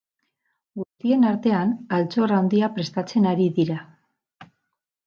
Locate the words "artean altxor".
1.33-2.35